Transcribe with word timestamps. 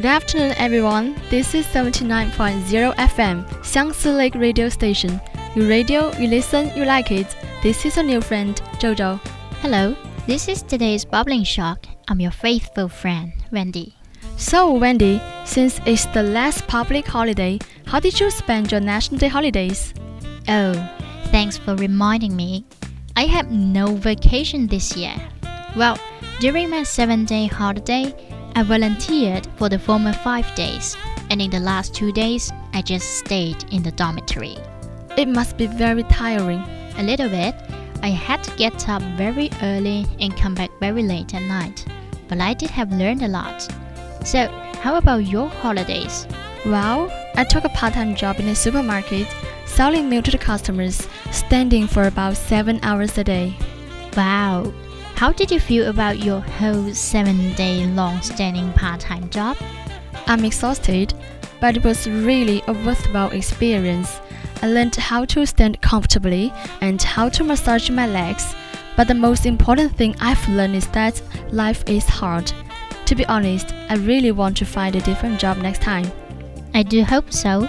Good 0.00 0.08
afternoon, 0.08 0.52
everyone. 0.56 1.14
This 1.28 1.54
is 1.54 1.66
79.0 1.66 2.94
FM, 2.96 3.44
Xiangsi 3.60 4.16
Lake 4.16 4.34
Radio 4.34 4.70
Station. 4.70 5.20
You 5.54 5.68
radio, 5.68 6.10
you 6.16 6.26
listen, 6.26 6.74
you 6.74 6.86
like 6.86 7.12
it. 7.12 7.26
This 7.62 7.84
is 7.84 7.96
your 7.96 8.06
new 8.06 8.22
friend, 8.22 8.56
Jojo. 8.80 9.20
Hello, 9.60 9.94
this 10.26 10.48
is 10.48 10.62
today's 10.62 11.04
Bubbling 11.04 11.44
Shock. 11.44 11.84
I'm 12.08 12.18
your 12.18 12.30
faithful 12.30 12.88
friend, 12.88 13.34
Wendy. 13.52 13.94
So, 14.38 14.72
Wendy, 14.72 15.20
since 15.44 15.82
it's 15.84 16.06
the 16.06 16.22
last 16.22 16.66
public 16.66 17.06
holiday, 17.06 17.58
how 17.84 18.00
did 18.00 18.18
you 18.18 18.30
spend 18.30 18.72
your 18.72 18.80
National 18.80 19.18
Day 19.18 19.28
holidays? 19.28 19.92
Oh, 20.48 20.72
thanks 21.24 21.58
for 21.58 21.76
reminding 21.76 22.34
me. 22.34 22.64
I 23.16 23.26
have 23.26 23.50
no 23.50 23.96
vacation 23.96 24.66
this 24.66 24.96
year. 24.96 25.14
Well, 25.76 25.98
during 26.38 26.70
my 26.70 26.84
seven 26.84 27.26
day 27.26 27.48
holiday, 27.48 28.14
I 28.54 28.62
volunteered 28.62 29.46
for 29.56 29.68
the 29.68 29.78
former 29.78 30.12
five 30.12 30.54
days, 30.54 30.96
and 31.30 31.40
in 31.40 31.50
the 31.50 31.60
last 31.60 31.94
two 31.94 32.12
days, 32.12 32.52
I 32.72 32.82
just 32.82 33.18
stayed 33.18 33.64
in 33.72 33.82
the 33.82 33.92
dormitory. 33.92 34.56
It 35.16 35.28
must 35.28 35.56
be 35.56 35.66
very 35.66 36.02
tiring. 36.04 36.62
A 36.98 37.02
little 37.02 37.28
bit, 37.28 37.54
I 38.02 38.08
had 38.08 38.42
to 38.44 38.56
get 38.56 38.88
up 38.88 39.02
very 39.16 39.50
early 39.62 40.06
and 40.20 40.36
come 40.36 40.54
back 40.54 40.70
very 40.80 41.02
late 41.02 41.34
at 41.34 41.42
night, 41.42 41.84
but 42.28 42.40
I 42.40 42.54
did 42.54 42.70
have 42.70 42.92
learned 42.92 43.22
a 43.22 43.28
lot. 43.28 43.68
So, 44.24 44.48
how 44.80 44.96
about 44.96 45.26
your 45.26 45.48
holidays? 45.48 46.26
Well, 46.64 47.10
I 47.36 47.44
took 47.44 47.64
a 47.64 47.70
part 47.70 47.94
time 47.94 48.14
job 48.14 48.40
in 48.40 48.48
a 48.48 48.54
supermarket, 48.54 49.26
selling 49.66 50.08
milk 50.08 50.24
to 50.26 50.30
the 50.30 50.38
customers, 50.38 51.06
standing 51.30 51.86
for 51.86 52.04
about 52.04 52.36
seven 52.36 52.80
hours 52.82 53.16
a 53.16 53.24
day. 53.24 53.56
Wow! 54.16 54.72
How 55.20 55.32
did 55.32 55.50
you 55.50 55.60
feel 55.60 55.90
about 55.90 56.24
your 56.24 56.40
whole 56.40 56.94
seven 56.94 57.52
day 57.52 57.84
long 57.84 58.22
standing 58.22 58.72
part 58.72 59.00
time 59.00 59.28
job? 59.28 59.58
I'm 60.26 60.46
exhausted, 60.46 61.12
but 61.60 61.76
it 61.76 61.84
was 61.84 62.08
really 62.08 62.62
a 62.66 62.72
worthwhile 62.72 63.30
experience. 63.32 64.18
I 64.62 64.68
learned 64.68 64.96
how 64.96 65.26
to 65.26 65.44
stand 65.44 65.82
comfortably 65.82 66.54
and 66.80 67.02
how 67.02 67.28
to 67.28 67.44
massage 67.44 67.90
my 67.90 68.06
legs. 68.06 68.54
But 68.96 69.08
the 69.08 69.14
most 69.14 69.44
important 69.44 69.94
thing 69.94 70.16
I've 70.22 70.48
learned 70.48 70.74
is 70.74 70.86
that 70.92 71.20
life 71.52 71.84
is 71.86 72.06
hard. 72.06 72.50
To 73.04 73.14
be 73.14 73.26
honest, 73.26 73.74
I 73.90 73.96
really 73.96 74.32
want 74.32 74.56
to 74.56 74.64
find 74.64 74.96
a 74.96 75.02
different 75.02 75.38
job 75.38 75.58
next 75.58 75.82
time. 75.82 76.10
I 76.72 76.82
do 76.82 77.04
hope 77.04 77.30
so. 77.30 77.68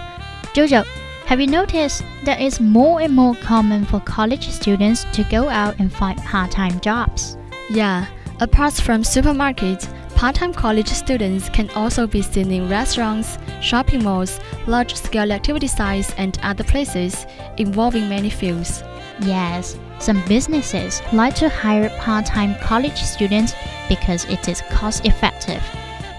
Jojo, 0.56 0.86
have 1.25 1.42
you 1.42 1.48
noticed 1.48 2.02
that 2.24 2.40
it's 2.40 2.62
more 2.62 3.02
and 3.02 3.14
more 3.14 3.36
common 3.36 3.84
for 3.84 4.00
college 4.00 4.48
students 4.48 5.04
to 5.12 5.25
go 5.25 5.50
out 5.50 5.78
and 5.80 5.92
find 5.92 6.18
part 6.20 6.50
time 6.50 6.80
jobs? 6.80 7.36
Yeah, 7.74 8.08
apart 8.42 8.74
from 8.74 9.02
supermarkets, 9.02 9.88
part 10.14 10.36
time 10.36 10.54
college 10.54 10.90
students 10.90 11.48
can 11.48 11.70
also 11.70 12.06
be 12.06 12.22
seen 12.22 12.52
in 12.52 12.68
restaurants, 12.68 13.38
shopping 13.62 14.04
malls, 14.04 14.42
large 14.68 14.94
scale 14.94 15.32
activity 15.32 15.68
sites, 15.68 16.14
and 16.18 16.38
other 16.44 16.66
places 16.66 17.26
involving 17.56 18.10
many 18.10 18.30
fields. 18.30 18.84
Yes, 19.22 19.78
some 20.00 20.22
businesses 20.28 21.02
like 21.14 21.34
to 21.36 21.48
hire 21.48 21.90
part 22.00 22.26
time 22.26 22.56
college 22.62 23.02
students 23.02 23.54
because 23.88 24.26
it 24.26 24.50
is 24.50 24.62
cost 24.72 25.06
effective. 25.06 25.64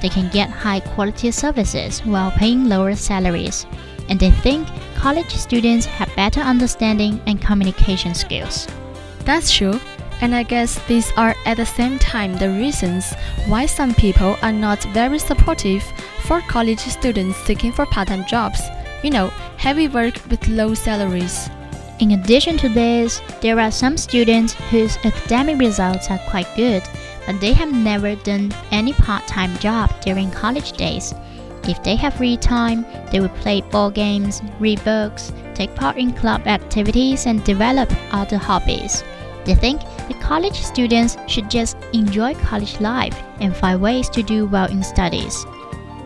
They 0.01 0.09
can 0.09 0.31
get 0.31 0.49
high 0.49 0.81
quality 0.81 1.31
services 1.33 2.01
while 2.07 2.31
paying 2.31 2.65
lower 2.65 2.95
salaries, 2.95 3.67
and 4.09 4.19
they 4.19 4.31
think 4.31 4.69
college 4.97 5.31
students 5.35 5.85
have 5.85 6.17
better 6.17 6.41
understanding 6.41 7.21
and 7.27 7.43
communication 7.43 8.15
skills. 8.15 8.67
That's 9.27 9.53
true, 9.53 9.79
and 10.22 10.34
I 10.37 10.44
guess 10.44 10.78
these 10.87 11.12
are 11.16 11.34
at 11.44 11.56
the 11.56 11.66
same 11.66 11.99
time 11.99 12.34
the 12.34 12.49
reasons 12.49 13.12
why 13.47 13.66
some 13.66 13.93
people 13.93 14.37
are 14.41 14.53
not 14.53 14.83
very 14.94 15.19
supportive 15.19 15.83
for 16.21 16.41
college 16.43 16.78
students 16.78 17.37
seeking 17.38 17.72
for 17.72 17.87
part 17.87 18.09
time 18.09 18.25
jobs. 18.25 18.61
You 19.03 19.11
know, 19.11 19.28
heavy 19.59 19.88
work 19.88 20.15
with 20.31 20.47
low 20.47 20.75
salaries. 20.75 21.50
In 21.99 22.12
addition 22.12 22.56
to 22.59 22.69
this, 22.69 23.21
there 23.41 23.59
are 23.59 23.72
some 23.72 23.97
students 23.97 24.55
whose 24.71 24.97
academic 25.05 25.59
results 25.59 26.09
are 26.09 26.21
quite 26.31 26.49
good, 26.55 26.84
but 27.27 27.41
they 27.41 27.53
have 27.53 27.72
never 27.72 28.15
done 28.15 28.53
any 28.71 28.93
part 28.93 29.27
time 29.27 29.59
job 29.59 29.91
during 30.03 30.31
college 30.31 30.72
days. 30.72 31.15
If 31.69 31.82
they 31.82 31.97
have 31.97 32.15
free 32.15 32.37
time, 32.37 32.87
they 33.11 33.19
will 33.19 33.37
play 33.43 33.61
ball 33.61 33.91
games, 33.91 34.41
read 34.61 34.84
books, 34.84 35.32
take 35.55 35.75
part 35.75 35.97
in 35.97 36.12
club 36.12 36.47
activities, 36.47 37.27
and 37.27 37.43
develop 37.44 37.93
other 38.12 38.38
hobbies. 38.38 39.03
They 39.44 39.55
think 39.55 39.81
the 40.09 40.15
college 40.15 40.61
students 40.61 41.17
should 41.27 41.51
just 41.51 41.77
enjoy 41.93 42.35
college 42.35 42.81
life 42.81 43.21
and 43.41 43.55
find 43.57 43.81
ways 43.81 44.09
to 44.11 44.23
do 44.23 44.47
well 44.47 44.71
in 44.71 44.83
studies. 44.83 45.45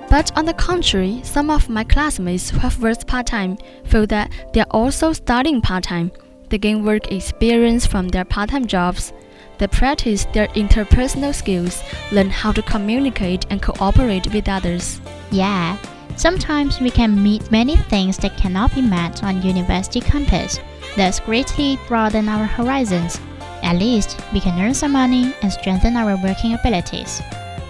But 0.09 0.37
on 0.39 0.45
the 0.45 0.55
contrary, 0.55 1.21
some 1.25 1.51
of 1.51 1.69
my 1.69 1.83
classmates 1.83 2.49
who 2.49 2.59
have 2.59 2.81
worked 2.81 3.07
part 3.07 3.27
time 3.27 3.59
feel 3.85 4.07
that 4.07 4.31
they 4.53 4.61
are 4.61 4.71
also 4.71 5.13
studying 5.13 5.61
part 5.61 5.85
time. 5.85 6.13
They 6.49 6.59
gain 6.59 6.85
work 6.85 7.11
experience 7.11 7.87
from 7.87 8.09
their 8.09 8.25
part 8.25 8.51
time 8.51 8.67
jobs. 8.67 9.13
They 9.59 9.67
practice 9.67 10.27
their 10.27 10.49
interpersonal 10.49 11.35
skills, 11.35 11.83
learn 12.13 12.31
how 12.31 12.53
to 12.53 12.63
communicate 12.63 13.47
and 13.51 13.61
cooperate 13.61 14.33
with 14.33 14.49
others. 14.49 15.01
Yeah, 15.31 15.77
sometimes 16.17 16.81
we 16.81 16.91
can 16.91 17.21
meet 17.21 17.51
many 17.51 17.77
things 17.77 18.17
that 18.19 18.37
cannot 18.37 18.75
be 18.75 18.83
met 18.83 19.25
on 19.25 19.43
university 19.43 20.01
campus. 20.01 20.61
Thus 20.97 21.21
greatly 21.21 21.79
broaden 21.89 22.29
our 22.29 22.45
horizons. 22.45 23.19
At 23.63 23.77
least 23.77 24.21
we 24.33 24.41
can 24.41 24.61
earn 24.61 24.75
some 24.75 24.93
money 24.93 25.35
and 25.43 25.53
strengthen 25.53 25.97
our 25.97 26.17
working 26.23 26.55
abilities. 26.55 27.21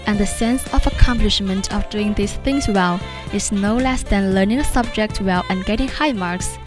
And 0.06 0.18
the 0.18 0.26
sense 0.26 0.62
of 0.72 0.86
accomplishment 0.86 1.74
of 1.74 1.88
doing 1.90 2.14
these 2.14 2.34
things 2.34 2.68
well 2.68 3.00
is 3.32 3.50
no 3.50 3.76
less 3.76 4.02
than 4.02 4.34
learning 4.34 4.60
a 4.60 4.64
subject 4.64 5.20
well 5.20 5.44
and 5.48 5.64
getting 5.64 5.88
high 5.88 6.12
marks. 6.12 6.58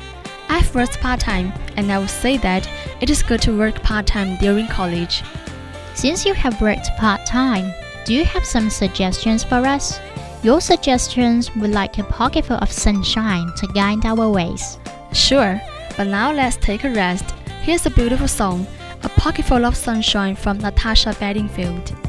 I've 0.50 0.74
worked 0.74 1.00
part 1.00 1.20
time, 1.20 1.54
and 1.78 1.92
I 1.92 2.00
would 2.00 2.10
say 2.10 2.38
that 2.38 2.68
it 3.02 3.10
is 3.10 3.24
good 3.24 3.42
to 3.44 3.58
work 3.58 3.82
part 3.84 4.08
time 4.08 4.36
during 4.38 4.68
college. 4.68 5.24
Since 5.94 6.26
you 6.26 6.34
have 6.34 6.62
worked 6.62 6.90
part 6.98 7.26
time, 7.26 7.74
do 8.04 8.14
you 8.14 8.26
have 8.26 8.44
some 8.44 8.70
suggestions 8.70 9.44
for 9.44 9.66
us? 9.66 10.00
Your 10.42 10.60
suggestions 10.60 11.54
would 11.56 11.72
like 11.72 11.98
a 11.98 12.04
pocketful 12.04 12.56
of 12.58 12.72
sunshine 12.72 13.52
to 13.58 13.68
guide 13.68 14.06
our 14.06 14.30
ways. 14.30 14.80
Sure, 15.14 15.62
but 15.96 16.08
now 16.08 16.32
let's 16.32 16.56
take 16.58 16.84
a 16.84 16.90
rest. 16.90 17.32
Here's 17.62 17.86
a 17.86 17.92
beautiful 17.92 18.28
song, 18.28 18.66
A 19.02 19.10
Pocketful 19.10 19.66
of 19.66 19.76
Sunshine 19.76 20.36
from 20.36 20.58
Natasha 20.58 21.16
Bedingfield. 21.20 22.09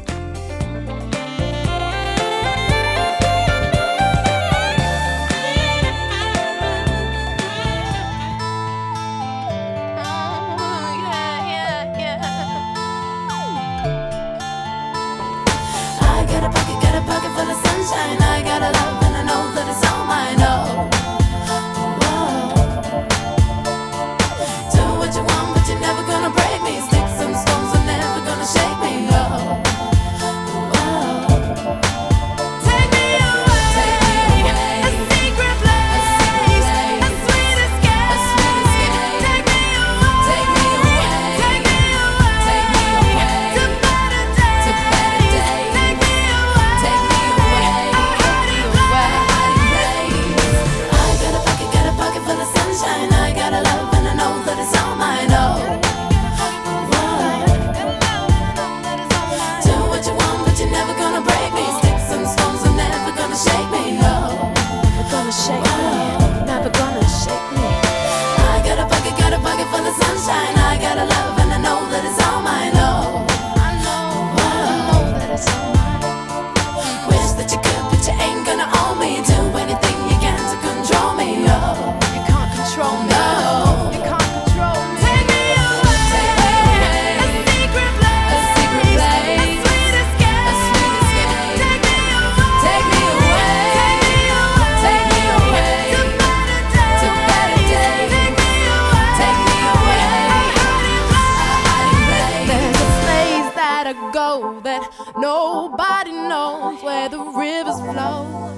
Nobody 106.11 106.27
knows 106.27 106.83
where 106.83 107.07
the 107.09 107.19
rivers 107.19 107.79
flow. 107.79 108.51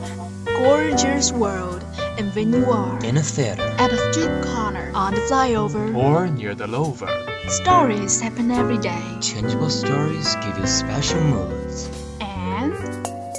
Gorgeous 0.45 1.31
world, 1.31 1.83
and 2.17 2.33
when 2.33 2.51
you 2.51 2.65
are 2.71 2.97
In 3.05 3.17
a 3.17 3.21
theater. 3.21 3.61
at 3.77 3.91
a 3.94 3.97
street 4.11 4.41
corner, 4.44 4.89
on 4.95 5.13
the 5.13 5.21
flyover, 5.29 5.94
Or 5.95 6.25
near 6.27 6.55
the 6.55 6.65
lover. 6.65 7.09
stories 7.50 8.19
happen 8.21 8.50
every 8.50 8.79
day. 8.79 9.01
Changeable 9.21 9.69
stories 9.69 10.35
give 10.41 10.57
you 10.57 10.65
special 10.65 11.21
moods. 11.21 11.89
And 12.21 12.73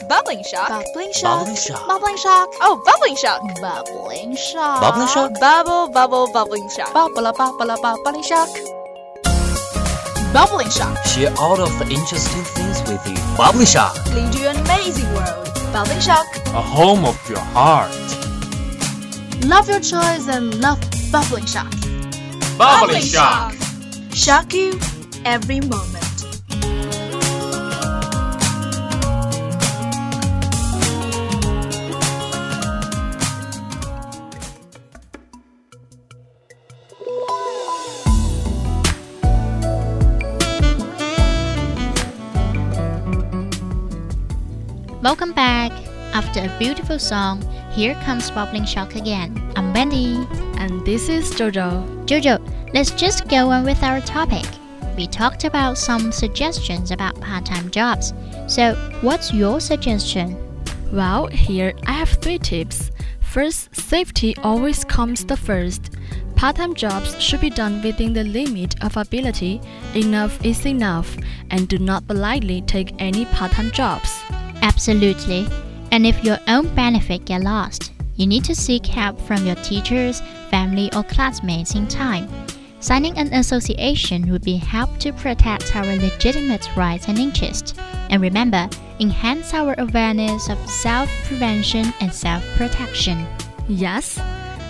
Bubbling 0.09 0.45
shock. 0.45 0.69
bubbling 0.69 1.13
shock, 1.13 1.39
Bubbling 1.41 1.57
shock. 1.57 1.87
bubbling 1.89 2.17
shock, 2.17 2.49
Oh, 2.63 2.83
bubbling 2.87 3.17
shock. 3.17 3.41
bubbling 3.61 4.37
shock, 4.37 4.81
Bubbling 4.81 5.09
shock? 5.09 5.31
Bubble, 5.41 5.89
bubble, 5.91 6.27
bubbling 6.33 6.69
shock. 6.71 6.93
bubble, 6.95 7.33
bubble, 7.33 7.67
bubbling 7.83 8.23
shock, 8.23 8.49
bubbling 10.33 10.71
shock. 10.71 10.95
Share 11.05 11.35
all 11.39 11.59
of 11.61 11.73
the 11.81 11.87
interesting 11.91 12.45
things 12.55 12.64
with 12.89 13.07
you. 13.07 13.37
Bubbling 13.37 13.67
shock. 13.67 13.95
Lead 14.15 14.35
you 14.35 14.47
an 14.47 14.57
amazing 14.57 15.13
world. 15.15 15.49
Bubbling 15.73 16.01
shock. 16.01 16.27
A 16.47 16.63
home 16.63 17.05
of 17.05 17.19
your 17.29 17.39
heart. 17.39 17.91
Love 19.45 19.69
your 19.69 19.81
choice 19.81 20.29
and 20.29 20.61
love 20.61 20.81
Bubbling 21.11 21.47
shock. 21.47 21.73
Bubbling 22.59 23.03
shock. 23.03 23.55
Shock 24.13 24.55
you 24.55 24.79
every 25.25 25.61
moment. 25.61 26.04
Welcome 45.05 45.35
back. 45.35 45.71
After 46.15 46.41
a 46.41 46.59
beautiful 46.59 46.99
song, 46.99 47.43
here 47.73 47.95
comes 48.07 48.31
Bubbling 48.31 48.65
Shock 48.65 48.95
again. 48.95 49.39
I'm 49.55 49.75
Wendy. 49.75 50.27
And 50.57 50.83
this 50.87 51.11
is 51.11 51.31
Jojo. 51.33 51.85
Jojo, 52.07 52.41
let's 52.73 52.91
just 52.91 53.29
go 53.29 53.51
on 53.51 53.65
with 53.67 53.83
our 53.83 54.01
topic. 54.01 54.47
We 54.97 55.07
talked 55.07 55.45
about 55.45 55.77
some 55.77 56.11
suggestions 56.11 56.91
about 56.91 57.21
part 57.21 57.45
time 57.45 57.71
jobs. 57.71 58.15
So, 58.47 58.77
what's 59.03 59.31
your 59.31 59.61
suggestion? 59.61 60.39
Well, 60.91 61.27
here 61.27 61.75
I 61.87 61.93
have 61.93 62.09
three 62.09 62.39
tips. 62.39 62.91
First, 63.21 63.77
safety 63.77 64.35
always 64.43 64.85
comes 64.85 65.23
the 65.23 65.37
first. 65.37 65.91
Part 66.35 66.57
time 66.57 66.73
jobs 66.75 67.21
should 67.21 67.43
be 67.43 67.51
done 67.51 67.83
within 67.83 68.15
the 68.15 68.25
limit 68.25 68.83
of 68.83 68.97
ability. 68.97 69.61
Enough 69.95 70.43
is 70.43 70.65
enough, 70.65 71.15
and 71.51 71.69
do 71.69 71.77
not 71.77 72.07
blindly 72.07 72.63
take 72.63 72.95
any 72.99 73.27
part 73.27 73.53
time 73.53 73.71
jobs. 73.71 74.24
Absolutely. 74.65 75.47
And 75.93 76.07
if 76.07 76.25
your 76.25 76.39
own 76.49 76.75
benefit 76.75 77.27
get 77.27 77.43
lost, 77.43 77.93
you 78.17 78.27
need 78.27 78.45
to 78.45 78.55
seek 78.55 78.87
help 78.87 79.21
from 79.21 79.47
your 79.47 79.57
teachers, 79.57 80.23
family, 80.51 80.91
or 80.97 81.05
classmates 81.05 81.75
in 81.75 81.87
time. 81.87 82.29
Signing 82.81 83.17
an 83.19 83.33
association 83.35 84.31
would 84.31 84.43
be 84.43 84.57
help 84.57 84.99
to 84.99 85.13
protect 85.13 85.77
our 85.77 85.85
legitimate 85.85 86.69
rights 86.77 87.09
and 87.09 87.19
interests. 87.19 87.75
And 88.09 88.23
remember, 88.23 88.69
enhance 89.01 89.53
our 89.53 89.75
awareness 89.79 90.49
of 90.49 90.59
self 90.69 91.11
prevention 91.27 91.93
and 92.01 92.13
self 92.13 92.45
protection. 92.57 93.27
Yes. 93.69 94.19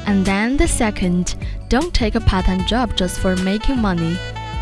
And 0.07 0.25
then 0.27 0.57
the 0.57 0.69
second, 0.69 1.37
don't 1.69 1.95
take 1.95 2.17
a 2.17 2.21
part 2.21 2.47
time 2.47 2.67
job 2.67 2.97
just 2.97 3.21
for 3.21 3.37
making 3.37 3.79
money. 3.79 4.19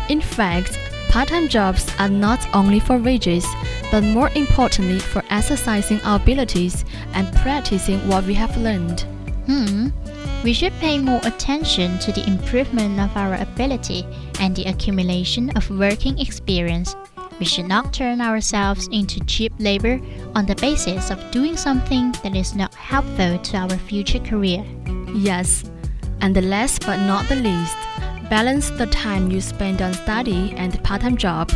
In 0.09 0.21
fact, 0.21 0.79
part 1.13 1.27
time 1.27 1.47
jobs 1.47 1.85
are 1.99 2.09
not 2.09 2.43
only 2.55 2.79
for 2.79 2.97
wages, 2.97 3.45
but 3.91 4.03
more 4.03 4.31
importantly 4.33 4.97
for 4.97 5.23
exercising 5.29 6.01
our 6.01 6.15
abilities 6.15 6.85
and 7.13 7.31
practicing 7.35 7.99
what 8.07 8.23
we 8.23 8.33
have 8.33 8.57
learned. 8.57 9.01
Hmm. 9.45 9.89
We 10.43 10.53
should 10.53 10.73
pay 10.79 10.97
more 10.97 11.21
attention 11.23 11.99
to 11.99 12.11
the 12.11 12.25
improvement 12.25 12.99
of 12.99 13.15
our 13.15 13.35
ability 13.35 14.07
and 14.39 14.55
the 14.55 14.65
accumulation 14.65 15.51
of 15.51 15.69
working 15.69 16.17
experience. 16.17 16.95
We 17.37 17.45
should 17.45 17.67
not 17.67 17.93
turn 17.93 18.19
ourselves 18.19 18.89
into 18.91 19.23
cheap 19.25 19.53
labor 19.59 20.01
on 20.33 20.47
the 20.47 20.55
basis 20.55 21.11
of 21.11 21.29
doing 21.29 21.57
something 21.57 22.11
that 22.23 22.35
is 22.35 22.55
not 22.55 22.73
helpful 22.73 23.37
to 23.37 23.57
our 23.57 23.77
future 23.77 24.19
career. 24.19 24.65
Yes, 25.13 25.63
and 26.21 26.35
the 26.35 26.41
last 26.41 26.83
but 26.87 26.97
not 27.05 27.29
the 27.29 27.35
least, 27.35 27.77
balance 28.33 28.71
the 28.71 28.87
time 28.87 29.29
you 29.29 29.39
spend 29.39 29.79
on 29.79 29.93
study 29.93 30.55
and 30.57 30.83
part-time 30.83 31.15
job. 31.15 31.51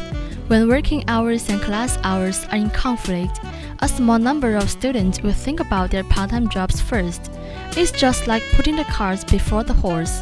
When 0.45 0.67
working 0.67 1.03
hours 1.07 1.49
and 1.49 1.59
class 1.59 1.97
hours 2.03 2.45
are 2.51 2.57
in 2.57 2.69
conflict, 2.69 3.39
a 3.79 3.87
small 3.87 4.19
number 4.19 4.55
of 4.55 4.69
students 4.69 5.23
will 5.23 5.33
think 5.33 5.59
about 5.59 5.89
their 5.89 6.03
part-time 6.03 6.49
jobs 6.49 6.79
first. 6.79 7.31
It's 7.71 7.91
just 7.91 8.27
like 8.27 8.43
putting 8.51 8.75
the 8.75 8.83
carts 8.83 9.23
before 9.23 9.63
the 9.63 9.73
horse. 9.73 10.21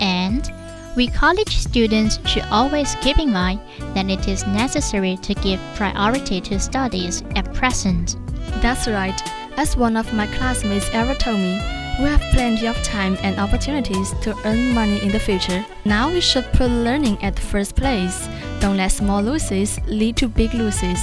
And 0.00 0.50
we 0.96 1.08
college 1.08 1.54
students 1.58 2.18
should 2.26 2.46
always 2.50 2.94
keep 3.02 3.18
in 3.18 3.30
mind 3.30 3.60
that 3.94 4.08
it 4.08 4.26
is 4.26 4.46
necessary 4.46 5.18
to 5.18 5.34
give 5.34 5.60
priority 5.74 6.40
to 6.48 6.58
studies 6.58 7.22
at 7.36 7.52
present. 7.52 8.16
That's 8.62 8.88
right. 8.88 9.20
As 9.58 9.76
one 9.76 9.98
of 9.98 10.10
my 10.14 10.28
classmates 10.28 10.88
ever 10.94 11.14
told 11.14 11.40
me, 11.40 11.60
we 12.00 12.06
have 12.06 12.20
plenty 12.32 12.66
of 12.66 12.76
time 12.82 13.16
and 13.22 13.38
opportunities 13.38 14.12
to 14.22 14.36
earn 14.44 14.74
money 14.74 15.00
in 15.02 15.12
the 15.12 15.18
future. 15.18 15.64
Now 15.84 16.10
we 16.10 16.20
should 16.20 16.44
put 16.52 16.70
learning 16.70 17.22
at 17.22 17.36
the 17.36 17.42
first 17.42 17.76
place. 17.76 18.28
Don't 18.60 18.76
let 18.76 18.92
small 18.92 19.22
losses 19.22 19.78
lead 19.86 20.16
to 20.16 20.28
big 20.28 20.54
losses. 20.54 21.00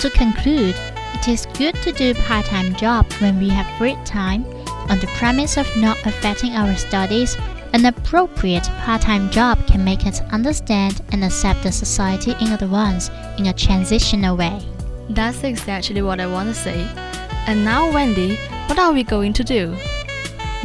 To 0.00 0.10
conclude, 0.10 0.74
it 1.14 1.28
is 1.28 1.46
good 1.58 1.74
to 1.76 1.92
do 1.92 2.14
part-time 2.14 2.74
job 2.74 3.10
when 3.14 3.38
we 3.38 3.48
have 3.48 3.66
free 3.78 3.96
time 4.04 4.44
on 4.90 4.98
the 4.98 5.10
premise 5.16 5.56
of 5.56 5.66
not 5.76 5.96
affecting 6.04 6.52
our 6.52 6.74
studies. 6.76 7.36
An 7.72 7.86
appropriate 7.86 8.68
part-time 8.84 9.30
job 9.30 9.66
can 9.66 9.84
make 9.84 10.06
us 10.06 10.20
understand 10.32 11.00
and 11.12 11.24
accept 11.24 11.62
the 11.62 11.72
society 11.72 12.32
in 12.40 12.52
advance 12.52 13.08
in 13.38 13.46
a 13.46 13.52
transitional 13.52 14.36
way. 14.36 14.60
That's 15.08 15.44
exactly 15.44 16.02
what 16.02 16.20
I 16.20 16.26
want 16.26 16.48
to 16.50 16.54
say. 16.54 16.86
And 17.46 17.64
now, 17.64 17.90
Wendy, 17.90 18.36
what 18.66 18.78
are 18.78 18.92
we 18.92 19.02
going 19.02 19.32
to 19.34 19.44
do? 19.44 19.76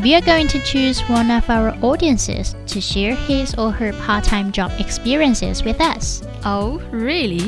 We 0.01 0.13
are 0.13 0.21
going 0.21 0.49
to 0.49 0.59
choose 0.59 0.99
one 1.03 1.31
of 1.31 1.49
our 1.49 1.69
audiences 1.81 2.53
to 2.67 2.81
share 2.81 3.15
his 3.15 3.55
or 3.55 3.71
her 3.71 3.93
part-time 3.93 4.51
job 4.51 4.71
experiences 4.77 5.63
with 5.63 5.79
us. 5.79 6.21
Oh, 6.43 6.81
really? 6.91 7.47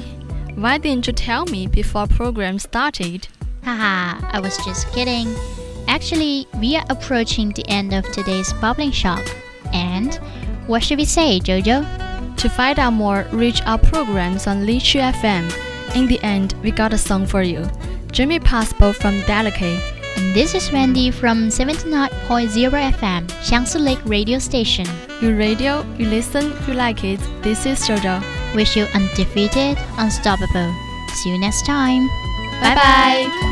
Why 0.55 0.77
didn't 0.77 1.07
you 1.07 1.13
tell 1.13 1.45
me 1.45 1.67
before 1.67 2.07
program 2.07 2.57
started? 2.57 3.27
Haha, 3.63 4.25
I 4.31 4.39
was 4.39 4.57
just 4.65 4.89
kidding. 4.93 5.35
Actually, 5.89 6.47
we 6.59 6.77
are 6.77 6.85
approaching 6.89 7.49
the 7.49 7.67
end 7.67 7.93
of 7.93 8.09
today's 8.13 8.53
bubbling 8.53 8.91
shock. 8.91 9.27
And 9.73 10.15
what 10.67 10.83
should 10.83 10.99
we 10.99 11.05
say, 11.05 11.41
Jojo? 11.41 11.85
To 12.37 12.49
find 12.49 12.79
out 12.79 12.93
more, 12.93 13.27
reach 13.33 13.61
our 13.63 13.77
programs 13.77 14.47
on 14.47 14.65
Lizhi 14.65 15.01
FM. 15.01 15.95
In 15.97 16.07
the 16.07 16.19
end, 16.23 16.53
we 16.63 16.71
got 16.71 16.93
a 16.93 16.97
song 16.97 17.25
for 17.25 17.41
you. 17.41 17.69
Jimmy 18.11 18.39
Passport 18.39 18.95
from 18.95 19.19
Delicate. 19.21 19.96
And 20.17 20.33
this 20.33 20.55
is 20.55 20.71
Wendy 20.71 21.11
from 21.11 21.49
79.0 21.49 22.09
FM, 22.97 23.27
Xiangsi 23.45 23.79
Lake 23.79 24.01
Radio 24.05 24.39
Station. 24.39 24.87
You 25.21 25.37
radio, 25.37 25.85
you 25.97 26.07
listen, 26.07 26.53
you 26.67 26.73
like 26.73 27.03
it. 27.03 27.19
This 27.43 27.65
is 27.65 27.79
Jojo. 27.87 28.21
Wish 28.55 28.75
you 28.75 28.85
undefeated, 28.95 29.77
unstoppable. 29.97 30.73
See 31.21 31.29
you 31.29 31.39
next 31.39 31.65
time. 31.65 32.07
Bye 32.61 32.73
bye. 32.73 33.46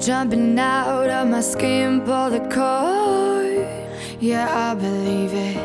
Jumping 0.00 0.58
out 0.58 1.08
of 1.08 1.28
my 1.28 1.40
skin, 1.40 2.00
pull 2.02 2.30
the 2.30 2.40
cord. 2.40 3.66
Yeah, 4.20 4.48
I 4.70 4.74
believe 4.74 5.32
it. 5.34 5.56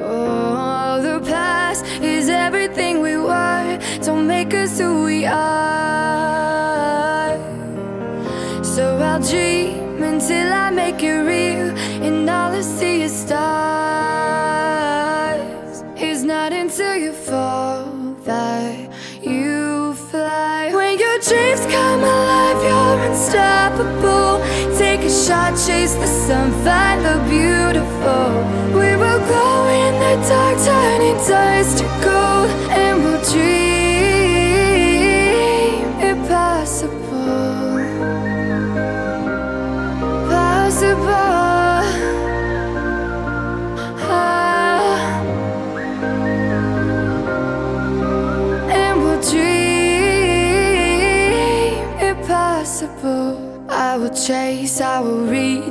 Oh, 0.00 1.00
the 1.02 1.20
past 1.26 1.84
is 2.02 2.28
everything 2.28 3.00
we 3.00 3.16
were. 3.16 3.78
Don't 4.02 4.26
make 4.26 4.52
us 4.54 4.78
who 4.78 5.04
we 5.04 5.24
are. 5.26 5.36
So 8.62 8.98
I'll 8.98 9.20
dream 9.20 10.02
until 10.02 10.52
I 10.52 10.70
make 10.70 11.02
it 11.02 11.20
real, 11.22 11.70
and 12.04 12.28
all 12.28 12.52
I 12.52 12.60
see 12.60 13.02
is 13.02 13.12
stars. 13.12 13.36
It's 15.96 16.22
not 16.22 16.52
until 16.52 16.96
you 16.96 17.12
fall 17.12 17.86
that 18.24 18.90
you 19.22 19.94
fly. 20.10 20.70
When 20.74 20.98
your 20.98 21.18
dreams 21.20 21.66
come 21.66 21.85
unstoppable. 23.16 24.44
Take 24.76 25.00
a 25.00 25.10
shot, 25.10 25.52
chase 25.66 25.94
the 25.94 26.06
sun, 26.06 26.52
find 26.64 27.00
the 27.04 27.16
beautiful. 27.28 28.28
We 28.76 28.94
will 29.00 29.20
glow 29.28 29.68
in 29.84 29.94
the 30.04 30.14
dark, 30.28 30.56
turning 30.64 31.16
dust 31.26 31.78
to 31.78 31.84
gold, 32.04 32.50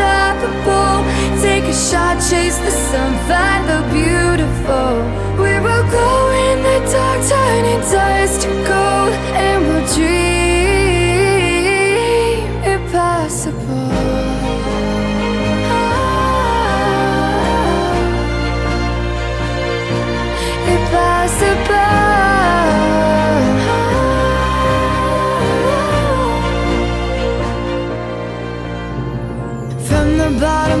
Unstoppable. 0.00 1.04
Take 1.40 1.64
a 1.64 1.74
shot, 1.74 2.16
chase 2.30 2.58
the 2.58 2.70
sun, 2.70 3.12
find 3.28 3.68
the 3.68 3.80
beautiful. 3.92 4.92
We 5.42 5.52
will 5.60 5.86
go 5.90 6.30
in 6.48 6.62
the 6.62 6.78
dark, 6.92 7.20
turning 7.28 7.80
dust 7.92 8.42
to 8.42 8.48
gold, 8.48 9.12
and 9.36 9.66
we'll 9.66 9.86
dream 9.94 10.29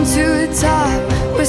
to 0.04 0.46
the 0.46 0.58
top, 0.58 1.34
we're 1.34 1.44